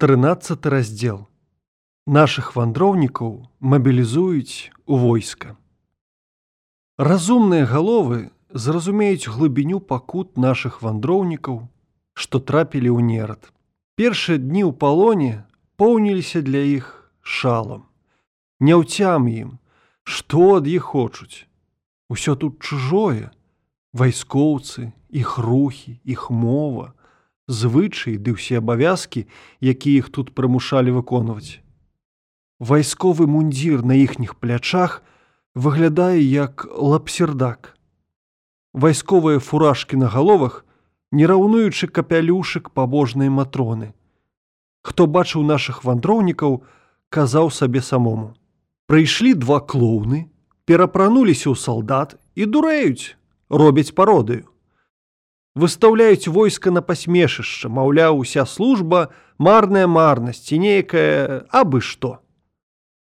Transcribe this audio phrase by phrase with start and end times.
[0.00, 1.28] 13 раздзел
[2.06, 5.58] наших вандроўнікаў мабілізуюць у войска.
[6.96, 11.58] Разумныя галовы зразумеюць глыбіню пакут наших вандроўнікаў
[12.16, 13.52] што трапілі ў нерад.
[14.00, 15.44] Першыя дні ў палоне
[15.76, 17.84] поўніліся для іх шалам.
[18.56, 19.50] Не ўцям ім
[20.08, 21.44] што ад іх хочуць.
[22.08, 23.28] Усё тут чужое
[23.92, 26.96] вайскоўцы іх рухі іх мова
[27.50, 29.26] звычаі ды ўсе абавязкі,
[29.58, 31.58] якія іх тут прымушалі выконваць.
[32.62, 35.02] Вайсковы мундзір на іхніх плячах
[35.54, 37.74] выглядае як лапсердак.
[38.72, 40.64] Вайсковыя фуражкі на галовах,
[41.10, 43.92] не раўнуючы капялюшак пабожнай матроны.
[44.82, 46.62] Хто бачыў нашых вандроўнікаў,
[47.10, 48.36] казаў сабе самому.
[48.86, 50.30] Прыйшлі два клоуны,
[50.70, 53.18] перапрануліся ў салдат і дурэюць,
[53.50, 54.49] робяць пародыю
[55.54, 62.20] выстаўляюць войска на пасмешышча, маўляў, уся служба, марная марнасць ці нейкая абы што.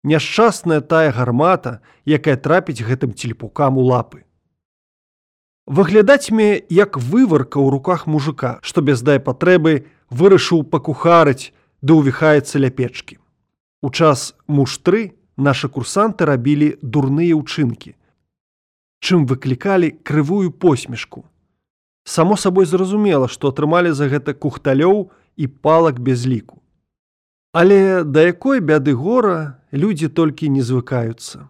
[0.03, 4.25] Няшчасная тая гармата, якая трапіць гэтым цельпукам у лапы.
[5.67, 12.57] Выглядаць мне як выварка ў руках мужика, што без дай патрэбы вырашыў пакухарыць ды ўвіхаецца
[12.57, 13.21] ля печкі.
[13.81, 17.93] У час муштры нашы курсанты рабілі дурныя ўчынкі,
[19.05, 21.29] чым выклікалі крывую посмешку.
[22.03, 26.61] Само сабой зразумела, што атрымалі за гэта кухталёў і палак без ліку.
[27.53, 31.49] Але да якой бяды гора людзі толькі не звыкаюцца.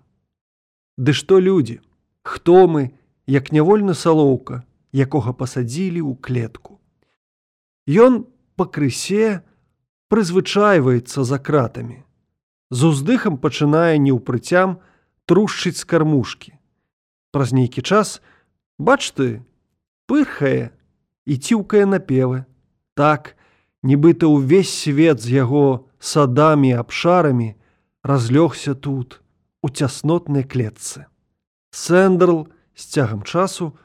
[0.98, 1.80] Ды што людзі,
[2.24, 2.92] хто мы,
[3.28, 6.82] як нявольны салоўка, якога пасадзілі ў клетку.
[7.88, 8.26] Ён
[8.60, 9.42] пакрысе
[10.12, 12.04] прызвычайваецца за кратамі.
[12.72, 14.82] З уздыхам пачынае неўпрыцям
[15.26, 16.58] трушчыць з кармушкі.
[17.32, 18.20] Праз нейкі час,
[18.76, 19.46] бач ты,
[20.08, 20.72] пырхае
[21.26, 22.46] і ціўкае напевы.
[22.94, 23.36] Так,
[23.84, 27.56] нібыта ўвесь свет з яго садамі абшарамі
[28.04, 29.22] разлёгся тут,
[29.62, 31.06] у цяснотнай клетцы.
[31.72, 33.78] Сэндерл з цягам часу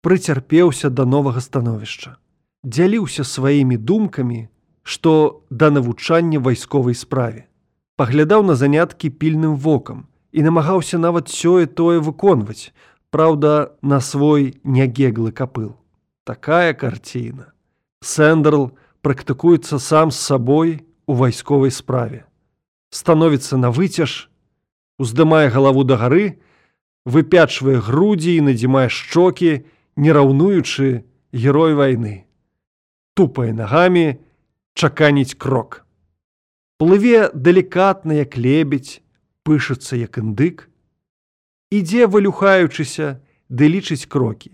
[0.00, 2.16] прыцярпеўся да новага становішча.
[2.64, 4.48] Дзяліўся сваімі думкамі,
[4.82, 7.46] што да навучання вайсковай справе.
[7.96, 12.72] Паглядаў на заняткі пільным вокам і намагаўся нават сёе тое выконваць,
[13.14, 15.76] Праўда, на свой нягеглы капыл.
[16.24, 17.52] Такая карціна.
[18.02, 18.72] Сэндерл
[19.06, 22.26] практыкуецца сам з сабой у вайсковай справе.
[22.90, 24.26] Становіцца на выцяж,
[24.98, 26.42] уздымае галаву да гары,
[27.06, 29.62] выпячвае грудзі і надзімае шчокі,
[29.94, 32.26] не раўнуючы герой вайны.
[33.14, 34.18] Тупае нагамі
[34.74, 35.86] чаканіць крок.
[36.82, 39.06] Плыве далікатна як лебедь,
[39.46, 40.66] пышацца як індык,
[41.80, 44.52] ідзе вылюхаючыся ды лічыць крокі.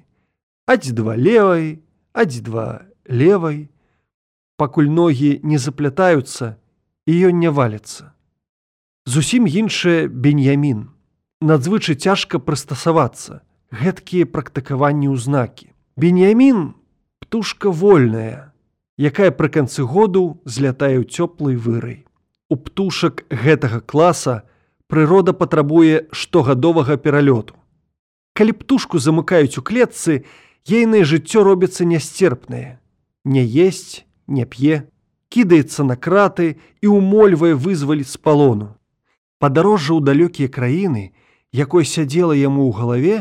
[0.66, 1.82] Аць два левай
[2.12, 3.69] аць два левай.
[4.56, 6.56] Пакуль ногі не заплятаюцца
[7.06, 8.12] і ён не валіцца
[9.10, 10.88] зусім іншае беньямін.
[11.41, 13.41] Надзвычай цяжка прыстасавацца.
[13.70, 16.75] Гэткія практыкаванні ўзнакі беньямін
[17.22, 18.50] птушка вольная
[18.98, 22.02] якая пры канцы году злятае ў цёплай вырай.
[22.50, 24.50] У птушак гэтага класа у
[24.91, 27.55] прырода патрабуе штогадовага пералёту.
[28.34, 30.25] Калі птушку замыкаюць у клетцы,
[30.67, 32.78] ейнае жыццё робіцца нясцерпнае.
[33.25, 34.91] Не есць, не п'е,
[35.31, 38.75] кідаецца на краты і умольвае вызваліць з палону.
[39.39, 41.15] Падарожжа ў далёкія краіны,
[41.53, 43.17] якой сядзела яму ў галаве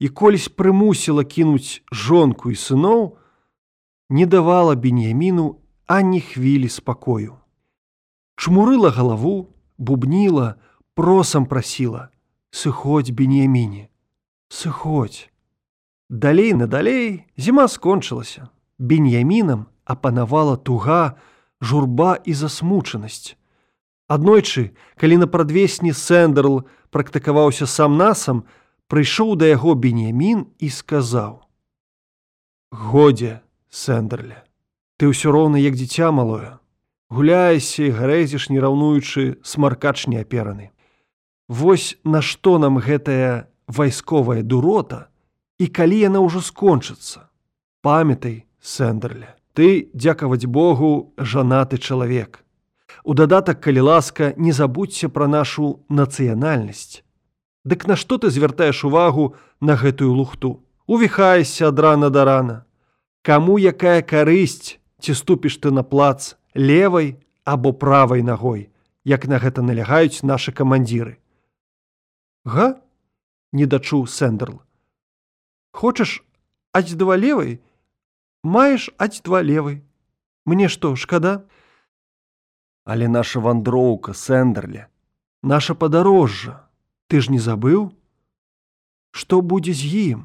[0.00, 3.16] і колісь прымусіла кінуць жонку і сыноў,
[4.10, 7.40] не давала беньяміну ані хвілі спакою.
[8.36, 10.56] Чмурыла галаву, бубніла,
[10.94, 12.08] просам прасіла
[12.50, 13.88] сыходзь беньяміне
[14.48, 15.28] сыходзь
[16.08, 21.16] далей надалей зіма скончылася беньямінам апанавала туга
[21.60, 23.34] журба і засмучанасць
[24.06, 26.62] аднойчы калі на прадвесні сэндерл
[26.94, 28.44] практыкаваўся сам насам
[28.92, 31.42] прыйшоў да яго беньямін і сказаў
[32.70, 33.40] годзе
[33.70, 34.44] сэндерля
[34.98, 36.58] ты ўсё роўна як дзіця малое.
[37.10, 40.70] Гуляйся і грэзіш не раўнуючы смаркач неапераны
[41.48, 45.08] Вось нашто нам гэтая вайсковая дурота
[45.60, 47.28] і калі яна ўжо скончыцца.
[47.84, 52.40] Памятай, сэндерля, ты, дзякаваць Богу, жанаты чалавек.
[53.04, 57.04] У дадатак, калі ласка, не забудься пра нашу нацыянальнасць.
[57.64, 60.64] Дык нашто ты звяртаеш увагу на гэтую лухту?
[60.86, 62.64] Увіхайся ад рана да рана.
[63.20, 68.68] Каму якая карысць, ці ступіш ты на плац левай або правай нагой,
[69.04, 71.20] як на гэта налягаюць нашы камандзіры.
[72.44, 72.80] Га?
[73.54, 74.60] не дачуў сэндерл.
[75.72, 76.22] Хочаш
[76.74, 77.62] аць два левай,
[78.42, 79.82] маеш аць два левай.
[80.44, 81.46] Мне што, шкада?
[82.84, 84.88] Але наша вандроўка сэндерля,
[85.42, 86.68] наша падарожжа,
[87.08, 87.94] ты ж не забыў?
[89.14, 90.20] Што будзе з ім?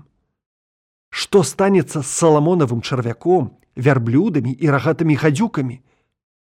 [1.10, 5.80] Што станецца з саламонавым чарвяком, вярблюдамі і рагатымі хадзюкамі?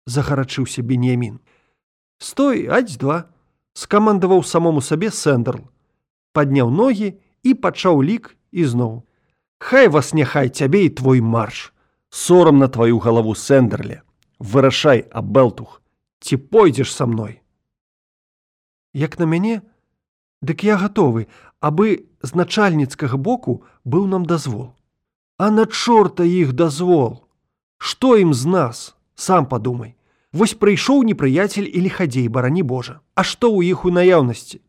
[0.08, 1.38] загарачыўся Бенемін.
[2.18, 3.28] Стой, аць два,
[3.78, 5.62] скамандаваў самому сабе сэндерл,
[6.34, 7.14] падняў ногі
[7.46, 9.02] і пачаў лік ізноў.
[9.58, 11.72] Хай вас няхай цябе і твой марш.
[12.10, 14.02] Сорам на тваю галаву сэндерле.
[14.38, 15.82] Вырашай, абэлтух,
[16.20, 17.42] ці пойдзеш са мной.
[18.94, 19.62] Як на мяне,
[20.42, 21.26] дык я гатовы,
[21.60, 24.74] абы з начальніцкага боку быў нам дазвол.
[25.38, 27.26] А на чорта іх дазвол.
[27.78, 29.97] Што ім з нас, сам падумай.
[30.32, 33.00] Вось прыйшоў непрыяцель і лихадзей барані Божа.
[33.14, 34.60] А што ў іх у наяўнасці?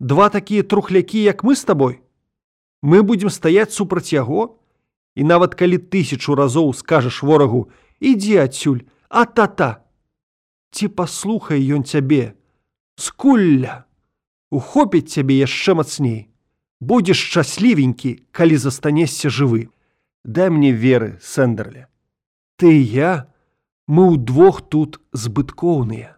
[0.00, 2.00] Два такія трухлякі, як мы з табой.
[2.82, 4.56] Мы будзем стаяць супраць яго,
[5.18, 7.68] і нават калі тысячу разоў скажаш ворагу:
[8.00, 9.84] ідзі адсюль, а та-та.
[10.72, 12.38] Ці паслухай ён цябе,
[12.96, 13.84] скулля,
[14.50, 16.28] ухопіць цябе яшчэ мацней.
[16.80, 19.68] Будзеш шчаслівенькі, калі застанешся жывы.
[20.24, 21.88] Дай мне веры, сэндерля.
[22.56, 23.27] Ты і я,
[23.88, 26.14] мы ўдвох тут збыткоўныя.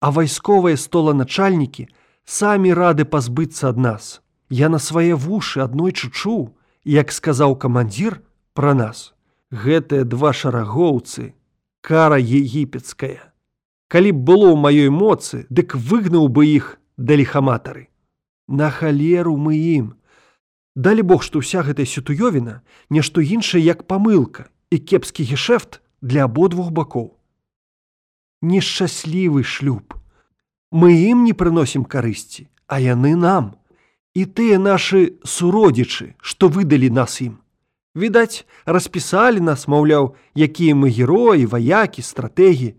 [0.00, 1.90] А вайсковыя столаначальнікі
[2.24, 4.22] самі рады пазбыцца ад нас.
[4.48, 6.54] Я на свае вушы аднойчы чуў,
[6.86, 8.22] як сказаў камандзір
[8.54, 9.12] пра нас.
[9.50, 11.34] Гэтыя два шарагоўцы,
[11.82, 13.34] кара егіпецкая.
[13.90, 17.90] Калі б было ў маёй моцы, дык выгнаў бы іх да лихаматары.
[18.48, 19.98] На халеру мы ім.
[20.74, 26.70] Далі Бог, што ўся гэтая сітуёвіна нешто іншае як памылка і кепскі гешэфт для абодвух
[26.70, 27.16] бакоў.
[28.42, 29.94] Нешчаслівы шлюб.
[30.70, 33.54] Мы ім не прыносім карысці, а яны нам.
[34.12, 37.38] І тыя нашы суродзічы, што выдалі нас ім.
[37.96, 42.74] Відаць, распісалі нас, маўляў, якія мы героі, ваякі, стратегі,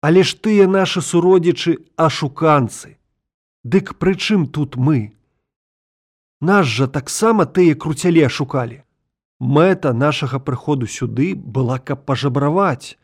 [0.00, 2.96] Але ж тыя нашы суродзічы ашуканцы.
[3.64, 5.12] Дык прычым тут мы.
[6.40, 8.80] Нас жа таксама тыя круцялі шукалі.
[9.40, 12.98] Мэта нашага прыходу сюды была, каб пажабраваць,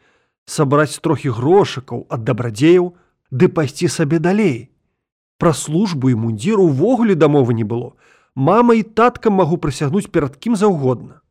[0.44, 2.93] сабраць трохі грошыкаў ад дабрадзеяў,
[3.31, 4.69] ды пайсці сабе далей.
[5.41, 7.97] Пра службу і мундзіру ўвогуле дамовы не было.
[8.37, 11.25] Мама і таткам магу прысягнуць перад кім заўгодна.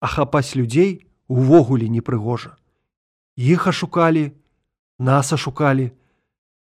[0.00, 2.54] А хапаць людзей увогуле непрыгожа.
[3.34, 4.32] Іх ашукалі,
[4.98, 5.90] нас ашукалі.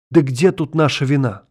[0.10, 1.46] Дык дзе тут наша віна?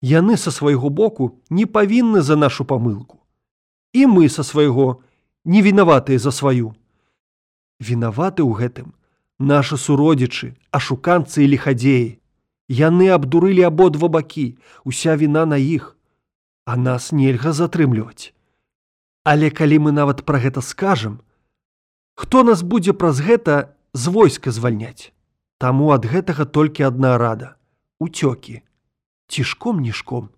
[0.00, 3.19] Яны са свайго боку не павінны за нашу памылку.
[3.92, 5.02] І мы са свайго
[5.44, 6.74] не вінаватыя за сваю.
[7.80, 8.92] Вінаваты ў гэтым
[9.40, 12.18] нашы суродзічы, ашуканцы і лихадзеі.
[12.70, 15.96] Яны абдурылі абодва бакі, уся віна на іх,
[16.64, 18.30] а нас нельга затрымліваць.
[19.24, 21.18] Але калі мы нават пра гэта скажам,
[22.14, 25.10] хто нас будзе праз гэта з войска звальняць?
[25.58, 27.56] Таму ад гэтага толькі адна рада
[28.00, 28.62] уцёкі
[29.28, 30.30] цішком нішком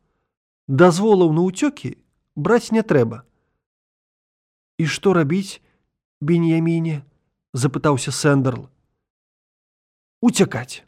[0.66, 1.94] дазволаў на ўцёкі
[2.34, 3.22] браць не трэба
[4.82, 5.62] і што рабіць
[6.20, 7.00] беньяміне
[7.64, 8.68] запытаўся сэндерл
[10.30, 10.82] уцякаць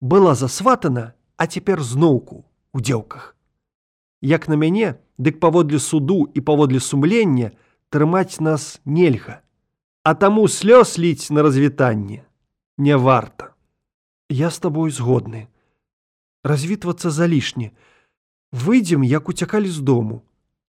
[0.00, 3.34] была засватана а цяпер зноўку у дзеўках
[4.20, 7.52] як на мяне дык паводле суду і паводле сумлення
[7.90, 9.42] трымаць нас нельга.
[10.02, 12.24] А таму слёз ліць на развітанне
[12.78, 13.54] не варта.
[14.28, 15.48] Я з табой згодны.
[16.44, 17.72] Развітвацца залішне.
[18.52, 20.22] Выйдзем, як уцякалі з дому,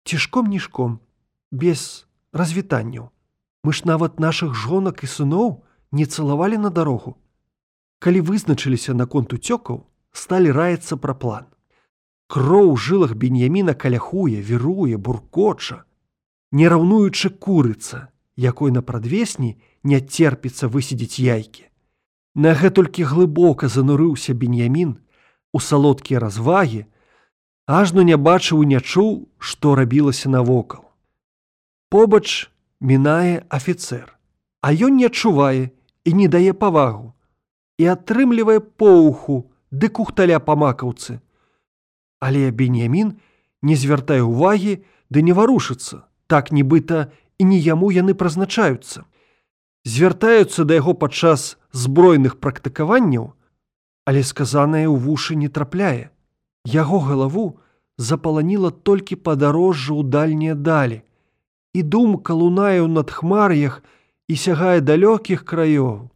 [0.03, 0.99] цішком нішком,
[1.51, 3.09] без развітанняў.
[3.63, 7.17] Мы ж нават нашых жонак і сыноў не цалавалі на дарогу.
[7.99, 11.45] Калі вызначыліся наконт уцёкаў, сталі раецца пра план.
[12.27, 15.83] Кроў у жылах беньяміна каляхуе, віруе, буркоча,
[16.51, 18.07] не раўнуючы курыца,
[18.37, 21.65] якой на прадвесні не церпіцца высидзець яйкі.
[22.35, 24.97] На гэтулькі глыбока занурыўся беньямін,
[25.51, 26.85] у салодкія развагі,
[27.65, 30.88] ажно не бачыў і не чуў, што рабілася навокал.
[31.89, 34.13] Побач мінае афіцэр,
[34.61, 35.73] а ён не адчувае
[36.05, 37.13] і не дае павагу
[37.81, 39.37] і атрымлівае поуху
[39.71, 41.17] ды кухталя па макаўцы.
[42.21, 43.17] Але Беньямін
[43.65, 44.75] не звяртае ўвагі
[45.09, 47.09] ды не варушыцца, так нібыта
[47.41, 49.09] і не яму яны прызначаюцца.
[49.81, 53.33] Звяртаюцца да яго падчас збройных практыкаванняў,
[54.05, 56.13] але сказанае ў вушы не трапляе.
[56.69, 57.59] Яго галаву
[57.97, 61.01] запаланіла толькі падарожжа ў дальнія далі.
[61.73, 63.81] І думка лунае ў надхмар'ях
[64.27, 66.09] і сягае далёкіх краёў.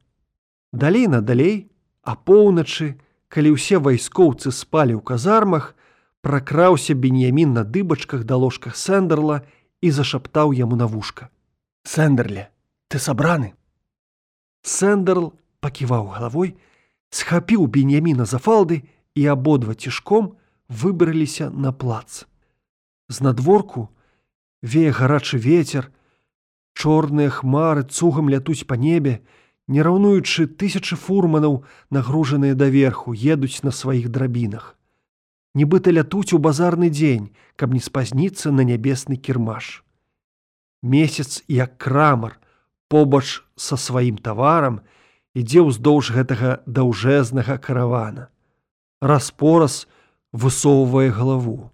[0.73, 1.69] Далей надалей,
[2.01, 2.97] а поўначы,
[3.29, 5.73] калі ўсе вайскоўцы спалі ў казармах,
[6.21, 9.43] пракраўся беньямін на дыбачках да ложках сэндерла
[9.81, 11.29] і зашаптаў яму на вушка.
[11.83, 12.49] Сэндерле,
[12.87, 13.53] ты сабраны.
[14.63, 16.55] Сэндерл паківаў галавой,
[17.09, 18.83] схапіў беньяміна за фалды
[19.15, 20.37] і абодва цішком
[20.69, 22.25] выбраліся на плац.
[23.09, 23.89] З надворку
[24.63, 25.91] вее гарачы ветер,
[26.73, 29.21] чорныя хмары цугам лятуць па небе,
[29.67, 34.73] не раўнуючы тысячы фурманаў, нагружаныя даверху, едуць на сваіх драбінах.
[35.53, 39.83] Нібыта лятуць у базарны дзень, каб не спазніцца на нябесны кірмаш.
[40.81, 42.39] Месяц як крамар,
[42.87, 44.81] побач са сваім таварам,
[45.35, 48.31] ідзе ўздоўж гэтага даўжэзнага каравана.
[49.03, 49.85] Распораз
[50.31, 51.69] высоўвае галаву,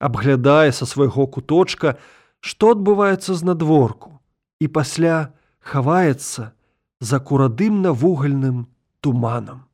[0.00, 1.98] абглядае са свайго куточка,
[2.40, 4.18] што адбываецца з надворку,
[4.60, 6.52] і пасля хаваецца
[7.00, 8.66] за курадымна-вугальным
[9.00, 9.64] туманам.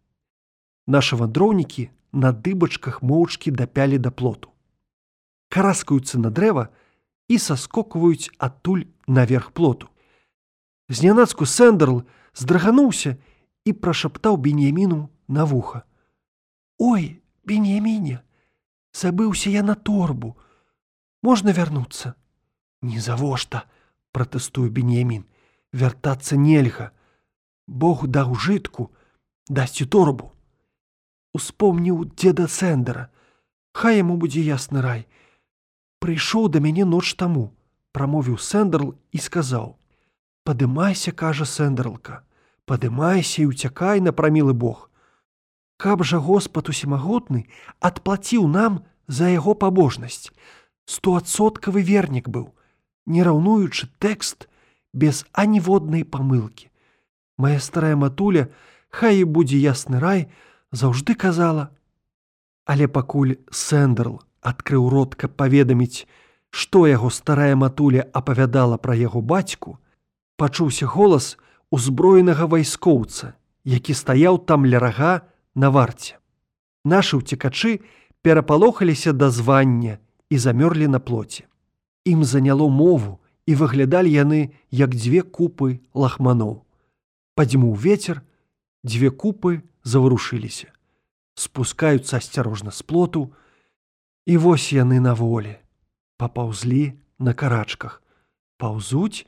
[0.86, 4.50] Нашы вандроўнікі на дыбачках моўчкі дапялі да плоту.
[5.50, 6.68] Караскаюцца на дрэва
[7.28, 9.90] і саскокваюць адтуль наверх плоту.
[10.88, 12.04] Знянацку сэндерл
[12.34, 13.16] здрыгануўся
[13.66, 15.82] і прашаптаў беньяміну на вуха.
[16.78, 18.22] Ой, беньяміне,
[18.94, 20.36] забыўся я на торбу.
[21.22, 22.14] Можна вярнуцца.
[22.86, 23.64] Не завошта,
[24.14, 25.26] пратэстую беньямін,
[25.74, 26.92] вяртацца нельга.
[27.66, 28.92] Бог даў жытку,
[29.50, 30.30] дасць торбу.
[31.34, 33.10] Успомніў дзеда сэндера,
[33.76, 35.02] Хай яму будзе ясны рай.
[36.00, 37.52] Прыйшоў да мяне ноч таму,
[37.92, 39.66] прамовіў сэндерл і сказаў:
[40.48, 42.22] «Падымайся, кажа сэндерлка,
[42.64, 44.88] падымайся і уцякай на прамілы Бог.
[45.76, 47.44] Каб жа Господ усімагутны
[47.84, 50.32] адплаціў нам за яго пабожнасць.
[50.88, 52.56] Стоадсоткавы вернік быў,
[53.06, 54.48] не раўнуючы тэкст
[54.92, 56.68] без аніводнай памылкі.
[57.38, 58.48] Мая старая матуля,
[58.90, 60.28] хай і будзе ясны рай,
[60.72, 61.70] заўжды казала.
[62.66, 66.06] Але пакуль сэндерл адкрыў рот, каб паведаміць,
[66.50, 69.78] што яго старая матуля апавядала пра яго бацьку,
[70.36, 71.36] пачуўся голас
[71.70, 73.34] узброенага вайскоўца,
[73.64, 76.16] які стаяў там ля рага на варце.
[76.86, 77.82] Нашы ўцекачы
[78.22, 79.98] перапалохаліся да звання
[80.30, 81.46] і замёрлі на плоце.
[82.06, 83.18] Ім заняло мову
[83.50, 86.62] і выглядалі яны як дзве купы лахманоў.
[87.34, 88.22] Падзьмуў ветер,
[88.86, 90.70] дзве купы заварушыліся.
[91.34, 93.34] Спускаюцца асцярожна з плоту,
[94.26, 95.58] і вось яны на волі.
[96.16, 98.02] Папаўзлі на карачках,
[98.56, 99.26] паўзуць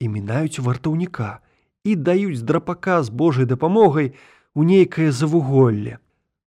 [0.00, 1.40] і мінаюць вартаўніка
[1.84, 4.12] і даюць драпака з Божай дапамогай
[4.54, 5.98] у нейкае завуголле.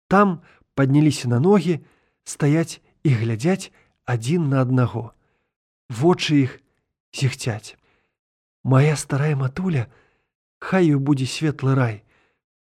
[0.08, 0.40] Там
[0.74, 1.80] падняліся на ногі,
[2.24, 3.72] стаяць і глядзяць
[4.04, 5.12] адзін на аднаго.
[5.88, 6.60] Вочы іх
[7.12, 7.76] сігцяць.
[8.64, 9.92] Мая старая матуля,
[10.58, 11.96] хай ёй будзе светлы рай,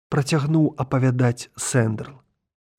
[0.10, 2.22] працягнуў апавядаць сэндерл.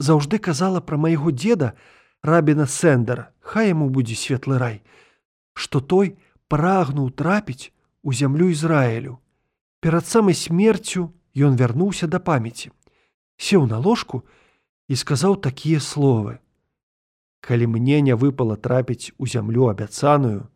[0.02, 1.74] Заўжды казала пра майго деда
[2.22, 4.82] рабіна сэндера, хай яму будзе светлы рай,
[5.54, 6.18] што той
[6.50, 7.70] прагнуў трапіць
[8.02, 9.18] у зямлю Ізраілю.
[9.80, 12.74] Перад самай смерцю ён вярнуўся да памяці,
[13.38, 14.26] сеў на ложку
[14.88, 16.38] і сказаў такія словы:
[17.44, 20.48] «Калі мне не выпала трапіць у зямлю абяцаную,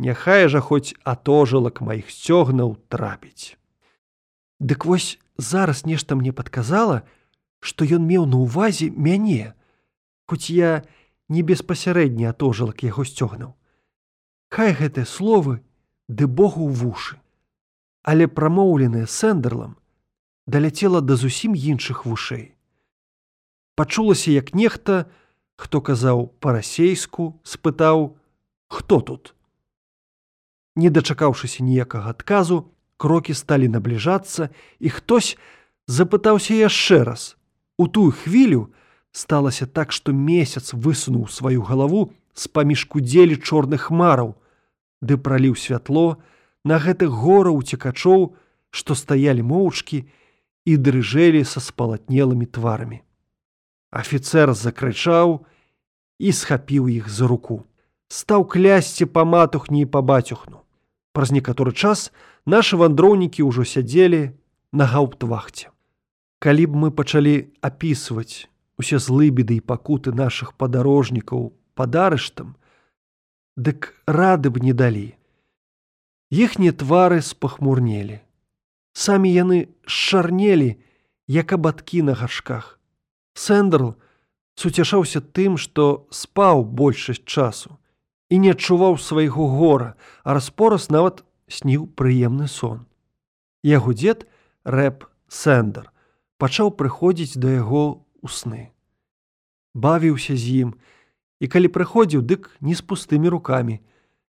[0.00, 3.58] Няхай жа хоць атожылак маіх сцёгнаў трапіць.
[4.56, 7.02] Дык вось зараз нешта мне падказала,
[7.60, 9.52] што ён меў на ўвазе мяне,
[10.24, 10.88] хоць я
[11.28, 13.52] не беспасярэдні атожылак яго сцёгнаў.
[14.48, 15.60] Хай гэтыя словы
[16.08, 17.20] ды Богу ў вушы,
[18.00, 19.76] але прамоўленыя сэндерлам
[20.48, 22.56] даляцела да зусім іншых вушэй.
[23.76, 25.12] Пачулася, як нехта,
[25.60, 28.16] хто казаў па-расейску, спытаў:
[28.74, 29.34] «Хто тут?
[30.76, 34.48] Не дачакаўшыся ніякага адказу, крокі сталі набліжацца,
[34.80, 35.36] і хтось
[35.84, 37.36] запытаўся яшчэ раз.
[37.76, 38.72] У тую хвілю
[39.12, 44.32] сталася так, што месяц высунуў сваю галаву з-паміж кудзелі чорных хмараў,
[45.04, 46.22] ды праліў святло
[46.64, 48.32] на гэтых гора уцекачоў,
[48.70, 50.04] што стаялі моўчкі
[50.64, 53.04] і дрыжэлі са спалатнелымі тварамі.
[53.90, 55.46] Афіцэр закрычаў
[56.18, 57.66] і схапіў іх за руку.
[58.08, 60.62] Стаў клясці па матухні і па бацюхну.
[61.12, 62.10] Праз некаторы час
[62.46, 64.30] нашы вандроўнікі ўжо сядзелі
[64.72, 65.70] на гаўптвахце.
[66.38, 72.56] Калі б мы пачалі апісваць усе злыбеды і пакуты нашых падарожнікаў пад арыштам,
[73.56, 75.12] дык рады б не далі.
[76.32, 78.24] Іхнія твары спахмурнелі.
[78.96, 80.80] Самі яны шарнелі,
[81.28, 82.79] як абадкі на гаршках.
[83.40, 83.94] Сэндерл
[84.60, 87.78] суцяшаўся тым, што спаў большасць часу
[88.30, 89.94] і не адчуваў свайго гора,
[90.24, 92.84] а распораз нават сніў прыемны сон.
[93.66, 94.28] Яго дзед
[94.64, 95.88] рэп сэндер
[96.40, 98.62] пачаў прыходзіць да яго ў сны.
[99.74, 100.70] Бавіўся з ім,
[101.40, 103.80] і калі прыходзіў, дык не з пустымі рукамі,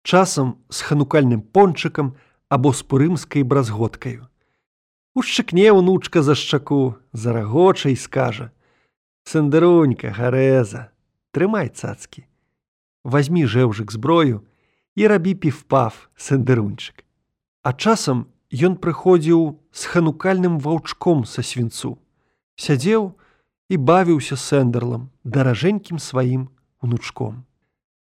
[0.04, 2.16] часам з ханукальным пончыкам
[2.50, 4.30] або з пурымскай бразготкаю.
[5.18, 8.52] Ушчыкне ўнучка за шчаку, зарагоча і скажа:
[9.30, 10.90] «Сандырунька, гарэза,
[11.38, 12.24] трымай цацкі.
[13.06, 14.42] Вазьмі жэўжык зброю
[14.98, 17.06] і рабі півпав, сандырунчык.
[17.62, 22.02] А часам ён прыходзіў з ханукальным ваўчком са свінцу,
[22.58, 23.14] сядзеў
[23.70, 26.50] і бавіўся сэндерлам даражэнькім сваім
[26.82, 27.46] унучком.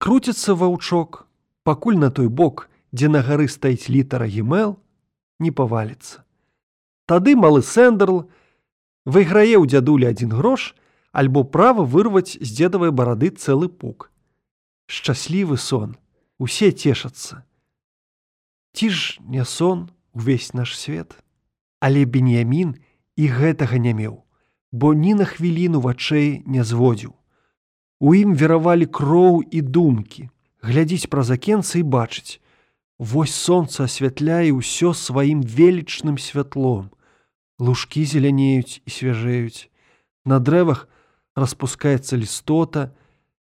[0.01, 1.29] Круціцца ваўчок,
[1.61, 4.79] пакуль на той бок, дзе на гары стаіць літара гімел,
[5.37, 6.25] не паваліцца.
[7.05, 8.25] Тады малы сэндерл
[9.05, 10.73] выйграе ў дзядулі адзін грош
[11.13, 14.09] альбо права вырваць з дзедавай барады цэлы пук.
[14.89, 15.95] Шчаслівы сон,
[16.41, 17.45] усе цешацца.
[18.73, 21.15] Ці ж не сон увесь наш свет,
[21.79, 22.75] Але беньямін
[23.15, 24.23] і гэтага не меў,
[24.71, 27.13] бо ні на хвіліну вачэй не зводзіў.
[27.99, 30.29] У ім веравалі кроў і думкі,
[30.63, 32.43] глядзіць праз акенцы і бачыць,
[33.03, 36.93] Вось сонца асвятляе ўсё сваім велічным святлом.
[37.59, 39.67] Лужкі зелянеюць і свяжэюць.
[40.23, 40.87] На дрэвах
[41.35, 42.91] распускаецца лістота.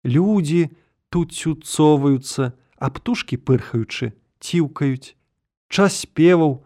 [0.04, 0.70] Людзі
[1.10, 5.16] тут цюцоваюцца, а птушкі пырхаючы, ціўкаюць.
[5.70, 6.62] Час спеваў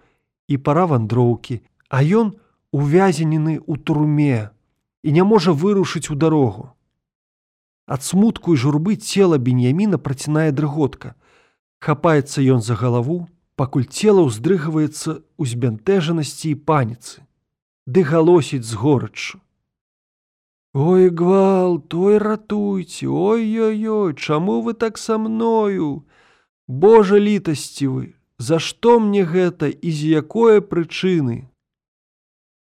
[0.48, 2.36] і пара вандроўкі, а ён
[2.72, 4.50] увязенены ў турме
[5.04, 6.74] і не можа вырушыць у дарогу.
[7.88, 11.16] Ад смутку і журбы цела беньяміна працінае дрыготка–
[11.80, 17.22] Хапаецца ён за галаву, пакуль цела ўздрыгваецца ў збянтэжанасці і паніцы,
[17.86, 19.38] ды галосіць з горачу.
[20.74, 26.06] Ой гвал, той ратуйце, ой-ой-ой, чаму вы так са мною?
[26.68, 31.50] Божа літасці вы, За што мне гэта і з якое прычыны?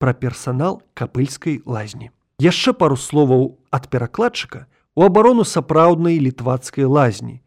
[0.00, 2.08] Пра персанал капыльскай лазні.
[2.40, 4.64] Яшчэ пару словаў ад перакладчыка
[4.96, 7.42] у абарону сапраўднай літвацкай лазні,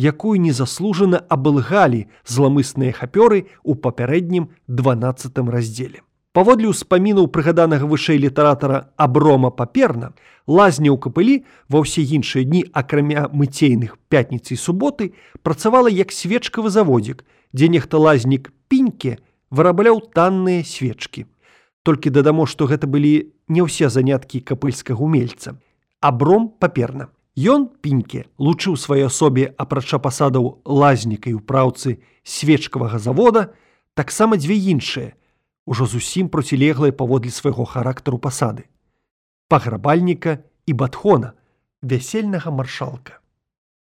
[0.00, 6.00] якую незаслужана абылгалі зламысныя хапёры ў папярэднім 12 раздзеле.
[6.34, 10.10] Паводле ўспамінаў прыгаданага вышэй літаратара аброма паперна,
[10.50, 11.34] лазня ў капылі
[11.70, 15.14] ва ўсе іншыя дні акрамя мыцейных пятніцы і суботы
[15.46, 17.22] працавала як свечкавы заводзік,
[17.54, 19.22] дзе нехта лазнік піньке
[19.54, 21.30] вырабляў танныя свечкі.
[21.86, 25.54] Толькі дадамо, што гэта былі не ўсе заняткі капыльскага умельца.
[26.02, 27.14] Абром паперна.
[27.38, 33.54] Ён піньке лучыў сваёй асобе апрача пасадаў лазніка і ў праўцы свечкавага завода,
[33.94, 35.14] таксама дзве іншыя,
[35.66, 38.64] ужо зусім процілеглыя паводле свайго характару пасады.
[39.48, 41.32] Паграбальніка і батхона,
[41.82, 43.20] вясельнага маршалка.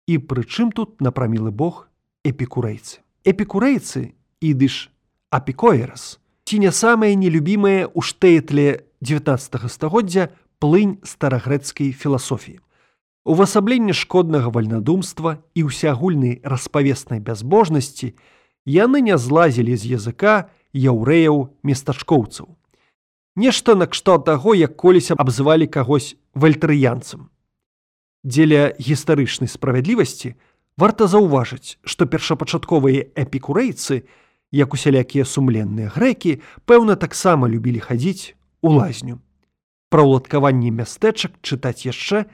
[0.07, 1.87] І прычым тут напрамілы Бог
[2.23, 3.01] эпікурэйцы.
[3.25, 4.91] Эпікурэйцы ідыш
[5.31, 12.61] апікоерас, ці не самае нелюбімае ў штэетле 19 стагоддзя плынь старагрэцкай філасофіі
[13.25, 18.13] увасабленне шкоднага вальнадумства і ўсеагульнай распавеснай бязбожнасці
[18.69, 22.51] яны не злазілі з языка яўрэяў местачкоўцаў.
[23.35, 27.31] Нешта накшталт таго, як коліся абзывалі кагось вальтрыянцам.
[28.23, 30.35] Дзеля гістарычнай справядлівасці
[30.77, 34.03] варта заўважыць, што першапачатковыя эпікурэйцы,
[34.51, 39.19] як усялякія сумленныя грэкі, пэўна таксама любілі хадзіць у лазню.
[39.91, 42.25] Пра ўладкаванне мястэчак чытаць яшчэ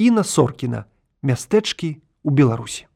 [0.00, 0.84] Інна Соркіна,
[1.22, 2.88] мястэчкі ў Беларусі.